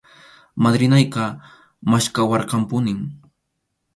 [0.65, 1.25] Madrinayqa
[1.91, 2.99] maskhawarqanpunim.